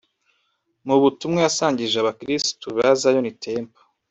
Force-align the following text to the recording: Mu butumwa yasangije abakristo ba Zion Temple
Mu 0.87 0.95
butumwa 1.01 1.39
yasangije 1.45 1.95
abakristo 1.99 2.65
ba 2.77 2.87
Zion 2.99 3.27
Temple 3.43 3.81